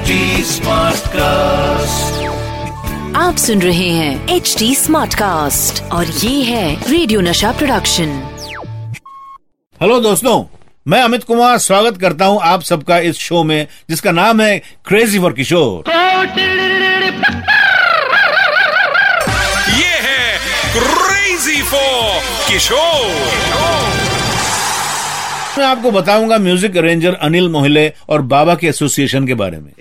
HD 0.00 0.60
cast 1.12 2.26
आप 3.16 3.36
सुन 3.36 3.62
रहे 3.62 3.88
हैं 3.88 4.28
एच 4.36 4.54
डी 4.58 4.74
स्मार्ट 4.74 5.14
कास्ट 5.14 5.82
और 5.92 6.06
ये 6.06 6.42
है 6.42 6.90
रेडियो 6.90 7.20
नशा 7.20 7.50
प्रोडक्शन 7.52 8.14
हेलो 9.80 9.98
दोस्तों 10.00 10.42
मैं 10.86 11.02
अमित 11.02 11.24
कुमार 11.24 11.58
स्वागत 11.58 12.00
करता 12.00 12.26
हूँ 12.26 12.40
आप 12.44 12.62
सबका 12.62 12.98
इस 13.10 13.18
शो 13.18 13.42
में 13.44 13.66
जिसका 13.90 14.12
नाम 14.12 14.40
है 14.40 14.58
क्रेजी 14.88 15.18
फॉर 15.18 15.32
किशोर 15.32 15.90
ये 19.76 19.94
है 20.08 20.38
क्रेजी 20.76 21.62
फॉर 21.64 22.20
किशोर 22.48 23.99
मैं 25.58 25.66
आपको 25.66 25.90
बताऊँगा 25.90 26.36
म्यूज़िक 26.38 26.76
अरेंजर 26.76 27.14
अनिल 27.14 27.48
मोहिले 27.48 27.92
और 28.08 28.22
बाबा 28.32 28.54
के 28.54 28.66
एसोसिएशन 28.68 29.26
के 29.26 29.34
बारे 29.34 29.58
में। 29.58 29.72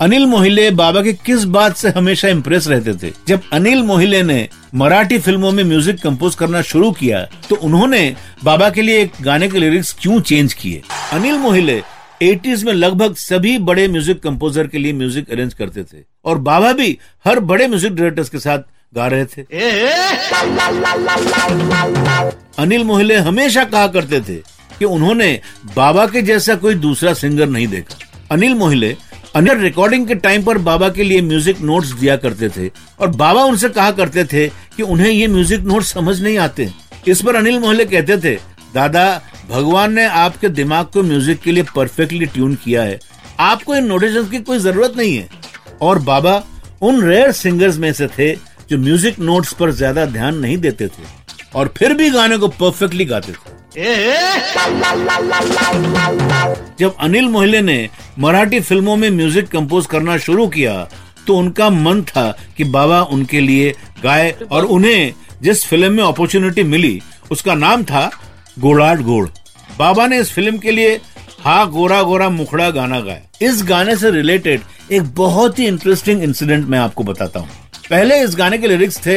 अनिल 0.00 0.26
मोहिले 0.26 0.70
बाबा 0.70 1.02
के 1.02 1.12
किस 1.26 1.44
बात 1.56 1.76
से 1.76 1.88
हमेशा 1.96 2.28
इम्प्रेस 2.28 2.66
रहते 2.68 2.94
थे? 3.02 3.12
जब 3.28 3.40
अनिल 3.52 3.82
मोहिले 3.82 4.22
ने 4.22 4.48
मराठी 4.74 5.18
फ़िल्मों 5.18 5.52
में 5.52 5.62
म्यूज़िक 5.64 6.00
कंपोज 6.02 6.34
करना 6.34 6.62
शुरू 6.62 6.90
किया 6.92 7.24
तो 7.48 7.56
उन्होंने 7.56 8.04
बाबा 8.44 8.70
के 8.70 8.82
लिए 8.82 9.00
एक 9.02 9.22
गाने 9.22 9.48
के 9.48 9.58
लिरिक्स 9.58 9.96
क्यों 10.00 10.20
चेंज 10.20 10.52
किए? 10.54 10.82
अनिल 11.12 11.38
मोहिले 11.38 11.82
80s 12.22 12.62
में 12.64 12.72
लगभग 12.72 13.14
सभी 13.16 13.56
बड़े 13.60 13.86
म्यूज़िक 13.88 14.22
कंपोजर 14.22 14.66
के 14.66 14.78
लिए 14.78 14.92
म्यूज़िक 14.92 15.30
अरेंज 15.30 15.54
करते 15.54 15.82
थे 15.84 16.02
और 16.24 16.38
बाबा 16.40 16.72
भी 16.72 16.98
हर 17.24 17.40
बड़े 17.40 17.66
म्यूज़िक 17.68 17.94
डायरेक्टर्स 17.94 18.28
के 18.28 18.38
साथ 18.38 18.58
गा 18.92 19.06
रहे 19.06 19.24
थे। 19.24 19.42
अनिल 22.58 22.84
मोहिले 22.84 23.16
हमेशा 23.18 23.64
कहा 23.64 23.86
करते 23.86 24.20
थे 24.20 24.36
कि 24.78 24.84
उन्होंने 24.84 25.28
बाबा 25.76 26.06
के 26.06 26.22
जैसा 26.22 26.54
कोई 26.54 26.74
दूसरा 26.76 27.12
सिंगर 27.14 27.48
नहीं 27.48 27.66
देखा। 27.66 27.98
अनिल 28.30 28.54
मोहिले 28.54 28.96
अनिल 29.36 29.58
रिकॉर्डिंग 29.58 30.06
के 30.06 30.14
टाइम 30.16 30.42
पर 30.44 30.58
बाबा 30.60 30.88
के 30.88 31.02
लिए 31.02 31.20
म्यूज़िक 31.22 31.60
नोट्स 31.60 31.92
दिया 31.92 32.16
करते 32.16 32.48
थे 32.48 32.68
और 33.00 33.08
बाबा 33.16 33.44
उनसे 33.44 33.68
कहा 33.70 33.90
करते 33.90 34.24
थे 34.24 34.46
कि 34.76 34.82
उन्हें 34.84 35.10
ये 35.10 35.26
म्यूज़िक 35.28 35.60
नोट 35.62 35.82
समझ 35.84 36.20
नहीं 36.22 36.36
आते। 36.38 36.68
इस 37.08 37.22
पर 37.22 37.36
अनिल 37.36 37.58
मोहिले 37.60 37.84
कहते 37.84 38.18
थे 38.18 38.34
दादा 38.74 39.04
भगवान 39.48 39.92
ने 39.92 40.04
आपके 40.04 40.48
दिमाग 40.50 40.86
को 40.86 41.02
म्यूज़िक 41.02 41.40
के 41.40 41.52
लिए 41.52 41.64
परफेक्टली 41.76 42.26
ट्यून 42.26 42.54
किया 42.54 42.82
है। 42.82 42.98
आपको 43.40 43.74
इन 43.76 43.86
नोटेशन 43.86 44.28
की 44.30 44.38
कोई 44.40 44.58
ज़रूरत 44.58 44.94
नहीं 44.96 45.16
है। 45.16 45.28
और 45.82 45.98
बाबा 46.00 46.42
उन 46.82 47.02
रेयर 47.02 47.32
सिंगर्स 47.32 47.76
में 47.78 47.92
से 47.92 48.06
थे 48.08 48.32
जो 48.72 48.78
म्यूज़िक 48.78 49.18
नोट्स 49.20 49.52
पर 49.54 49.70
ज़्यादा 49.72 50.04
ध्यान 50.08 50.36
नहीं 50.38 50.56
देते 50.58 50.86
थे 50.88 51.02
और 51.54 51.72
फिर 51.78 51.94
भी 51.94 52.08
गाने 52.10 52.36
को 52.38 52.48
परफेक्टली 52.50 53.04
गाते 53.04 53.32
थे। 53.32 53.50
जब 56.78 56.94
अनिल 57.00 57.28
मोहिले 57.28 57.60
ने 57.62 57.88
मराठी 58.18 58.60
फ़िल्मों 58.60 58.96
में 58.96 59.08
म्यूज़िक 59.10 59.48
कंपोज 59.48 59.86
करना 59.86 60.16
शुरू 60.18 60.46
किया 60.48 60.74
तो 61.26 61.36
उनका 61.38 61.68
मन 61.70 62.02
था 62.04 62.30
कि 62.56 62.64
बाबा 62.66 63.02
उनके 63.12 63.40
लिए 63.40 63.74
गाए 64.02 64.30
और 64.52 64.64
उन्हें 64.66 65.12
जिस 65.42 65.64
फ़िल्म 65.66 65.92
में 65.92 66.02
अपॉर्चुनिटी 66.04 66.62
मिली, 66.64 67.00
उसका 67.30 67.54
नाम 67.54 67.84
था 67.84 68.10
गोड़ाट 68.58 69.00
गोड़। 69.00 69.26
बाबा 69.78 70.06
ने 70.06 70.18
इस 70.20 70.32
फ़िल्म 70.32 70.58
के 70.58 70.70
लिए 70.70 71.00
हा 71.40 71.64
गोरा 71.66 72.02
गोरा 72.02 72.28
मुखड़ा 72.30 72.70
गाना 72.70 73.00
गाया। 73.00 73.46
इस 73.48 73.62
गाने 73.64 73.96
से 73.96 74.10
रिलेटेड 74.10 74.60
एक 74.92 75.14
बहुत 75.16 75.58
ही 75.58 75.66
इंटरेस्टिंग 75.66 76.22
इंसिडेंट 76.22 76.66
मैं 76.68 76.78
आपको 76.78 77.04
बताता 77.04 77.40
हूँ। 77.40 77.48
पहले 77.90 78.22
इस 78.22 78.34
गाने 78.36 78.58
के 78.58 78.68
लिरिक्स 78.68 79.00
थे, 79.06 79.16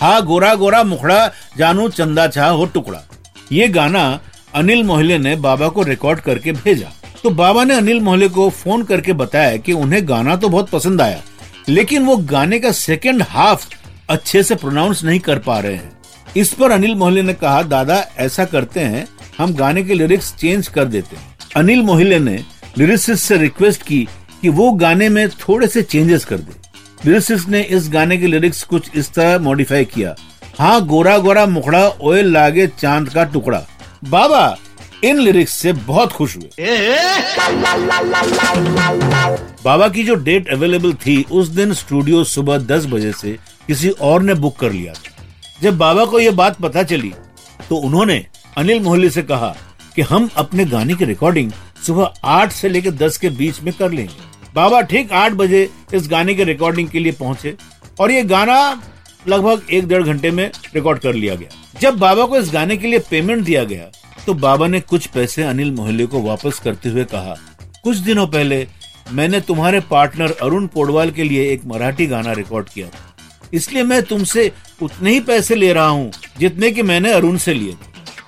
हा 0.00 0.18
गोरा 0.20 0.54
गोरा 0.54 0.82
मुखड़ा, 0.84 1.26
जानू 1.58 1.88
चंदा 1.90 2.26
चाह 2.28 2.48
हो 2.48 2.64
टुकड़ा। 2.66 3.02
ये 3.52 3.68
गाना 3.68 4.20
अनिल 4.54 4.82
मोहल्ले 4.84 5.18
ने 5.18 5.34
बाबा 5.38 5.68
को 5.68 5.82
रिकॉर्ड 5.82 6.20
करके 6.20 6.52
भेजा। 6.52 6.92
तो 7.22 7.30
बाबा 7.30 7.64
ने 7.64 7.74
अनिल 7.74 8.00
मोहल्ले 8.00 8.28
को 8.28 8.48
फ़ोन 8.50 8.82
करके 8.82 9.12
बताया 9.14 9.56
कि 9.56 9.72
उन्हें 9.72 10.08
गाना 10.08 10.36
तो 10.36 10.48
बहुत 10.48 10.70
पसंद 10.70 11.02
आया, 11.02 11.20
लेकिन 11.68 12.04
वो 12.04 12.16
गाने 12.16 12.58
का 12.58 12.72
सेकंड 12.72 13.22
हाफ़ 13.22 13.66
अच्छे 14.08 14.42
से 14.42 14.54
प्रोनाउंस 14.54 15.02
नहीं 15.04 15.20
कर 15.20 15.38
पा 15.38 15.58
रहे 15.58 15.74
हैं। 15.74 15.92
इस 16.36 16.52
पर 16.52 16.70
अनिल 16.70 16.94
मोहल्ले 16.94 17.22
ने 17.22 17.34
कहा, 17.34 17.62
दादा, 17.62 18.04
ऐसा 18.18 18.44
करते 18.44 18.80
हैं, 18.80 19.06
हम 19.38 19.54
गाने 19.54 19.82
के 19.84 19.94
लिरिक्स 19.94 20.34
चेंज 20.36 20.68
कर 20.68 20.84
देते 20.86 21.16
हैं। 21.16 21.36
अनिल 21.56 21.82
मोहल्ले 21.82 22.18
ने 22.18 22.38
लिरिसिस्ट 22.78 23.24
से 23.24 23.36
रिक्वेस्ट 23.38 23.82
की 23.82 24.06
कि 24.42 24.48
वो 24.48 24.70
गाने 24.72 25.08
में 25.08 25.28
थोड़े 25.30 25.66
से 25.66 25.82
चेंजेस 25.82 26.24
कर 26.24 26.38
दे। 26.38 26.59
लिरिसिस्ट 27.06 27.48
ने 27.48 27.60
इस 27.62 27.88
गाने 27.88 28.16
के 28.18 28.26
लिरिक्स 28.26 28.62
कुछ 28.62 28.90
इस 28.94 29.12
तरह 29.12 29.38
मॉडिफाई 29.38 29.84
किया। 29.84 30.14
हाँ 30.58 30.84
गोरा 30.86 31.16
गोरा 31.18 31.44
मुखड़ा, 31.46 31.86
ओए 31.88 32.22
लागे 32.22 32.66
चाँद 32.68 33.08
का 33.08 33.24
टुकड़ा। 33.24 33.62
बाबा, 34.04 34.56
इन 35.04 35.18
लिरिक्स 35.18 35.52
से 35.52 35.72
बहुत 35.72 36.12
खुश 36.12 36.36
हुए। 36.36 36.66
बाबा 39.64 39.88
की 39.88 40.04
जो 40.04 40.14
डेट 40.14 40.48
अवेलेबल 40.48 40.92
थी, 40.96 41.22
उस 41.22 41.48
दिन 41.48 41.72
स्टूडियो 41.74 42.24
सुबह 42.24 42.58
दस 42.58 42.86
बजे 42.86 43.12
से 43.12 43.36
किसी 43.66 43.88
और 43.90 44.22
ने 44.22 44.34
बुक 44.34 44.56
कर 44.56 44.72
लिया 44.72 44.92
था। 44.92 45.24
जब 45.62 45.78
बाबा 45.78 46.04
को 46.04 46.20
यह 46.20 46.30
बात 46.32 46.60
पता 46.60 46.82
चली 46.82 47.12
तो 47.68 47.76
उन्होंने 47.76 48.24
अनिल 48.58 48.80
मोहल्ले 48.82 49.10
से 49.10 49.22
कहा 49.22 49.54
कि 49.96 50.02
हम 50.02 50.28
अपने 50.36 50.64
गाने 50.64 50.94
की 50.94 51.04
रिकॉर्डिंग 51.04 51.52
सुबह 51.86 52.12
आठ 52.24 52.52
से 52.52 52.68
लेकर 52.68 52.90
दस 52.98 53.16
के 53.16 53.28
बीच 53.30 53.60
में 53.62 53.72
कर 53.74 53.90
लेंगे। 53.90 54.29
बाबा 54.54 54.80
ठीक 54.82 55.12
आठ 55.12 55.32
बजे 55.32 55.68
इस 55.94 56.08
गाने 56.10 56.34
के 56.34 56.44
रिकॉर्डिंग 56.44 56.88
के 56.88 56.98
लिए 56.98 57.12
पहुँचे 57.12 57.56
और 58.00 58.10
ये 58.10 58.22
गाना 58.24 58.58
लगभग 59.28 59.72
एक 59.72 59.88
डेढ़ 59.88 60.02
घंटे 60.02 60.30
में 60.30 60.50
रिकॉर्ड 60.74 60.98
कर 60.98 61.14
लिया 61.14 61.34
गया। 61.34 61.80
जब 61.80 61.98
बाबा 61.98 62.24
को 62.26 62.36
इस 62.36 62.50
गाने 62.52 62.76
के 62.76 62.86
लिए 62.86 62.98
पेमेंट 63.10 63.44
दिया 63.44 63.64
गया 63.64 63.90
तो 64.26 64.34
बाबा 64.36 64.66
ने 64.66 64.80
कुछ 64.82 65.06
पैसे 65.08 65.42
अनिल 65.42 65.70
मोहल्ले 65.72 66.06
को 66.06 66.22
वापस 66.22 66.58
करते 66.58 66.88
हुए 66.88 67.04
कहा, 67.04 67.36
कुछ 67.84 67.96
दिनों 67.98 68.26
पहले 68.26 68.66
मैंने 69.12 69.40
तुम्हारे 69.40 69.80
पार्टनर 69.80 70.36
अरुण 70.42 70.66
पोडवाल 70.66 71.10
के 71.10 71.24
लिए 71.24 71.50
एक 71.52 71.64
मराठी 71.66 72.06
गाना 72.06 72.32
रिकॉर्ड 72.32 72.68
किया 72.68 72.88
था। 72.88 73.48
इसलिए 73.52 73.82
मैं 73.84 74.02
तुमसे 74.02 74.50
उतने 74.82 75.10
ही 75.10 75.20
पैसे 75.22 75.54
ले 75.54 75.72
रहा 75.72 75.86
हूँ 75.86 76.10
जितने 76.38 76.70
कि 76.70 76.82
मैंने 76.82 77.12
अरुण 77.12 77.36
से 77.36 77.54
लिए 77.54 77.76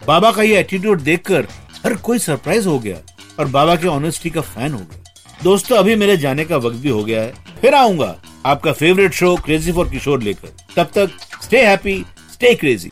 बाबा 0.07 0.33
का 0.33 0.43
ये 0.43 0.59
एटीट्यूड 0.61 1.01
देखकर 1.03 1.47
हर 1.85 1.95
कोई 1.99 2.19
सरप्राइज़ 2.21 2.69
हो 2.69 2.79
गया 2.79 2.97
और 3.39 3.49
बाबा 3.49 3.77
के 3.77 3.87
ऑनेस्टी 3.89 4.31
का 4.31 4.41
फ़ैन 4.41 4.73
हो 4.73 4.79
गया। 4.79 4.99
दोस्तों 5.45 5.77
अभी 5.77 5.95
मेरे 5.97 6.17
जाने 6.17 6.45
का 6.45 6.57
वक्त 6.57 6.77
भी 6.77 6.89
हो 6.89 7.05
गया 7.05 7.23
है। 7.23 7.33
फिर 7.61 7.75
आऊँगा 7.75 8.15
आपका 8.47 8.73
favourite 8.73 9.13
show 9.13 9.35
crazy 9.37 9.73
for 9.73 9.89
Kishore 9.89 10.23
लेकर। 10.23 10.49
तब 10.77 10.91
तक 10.95 11.11
स्टे 11.45 11.65
हैप्पी 11.67 12.05
स्टे 12.33 12.55
क्रेजी 12.55 12.91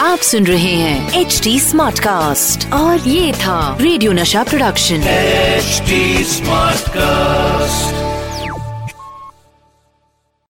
आप 0.00 0.18
सुन 0.18 0.46
रहे 0.46 0.74
हैं 0.74 1.20
एच 1.20 1.40
डी 1.44 1.58
स्मार्ट 1.60 1.98
कास्ट 1.98 2.72
और 2.72 3.08
ये 3.08 3.32
था 3.32 3.76
रेडियो 3.80 4.12
नशा 4.12 4.44
प्रोडक्शन 4.44 5.02
एच 5.08 5.82
स्मार्ट 6.26 6.80
Smartcast. 6.80 8.09